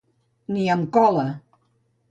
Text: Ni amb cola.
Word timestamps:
Ni 0.55 0.65
amb 0.77 0.89
cola. 0.97 1.29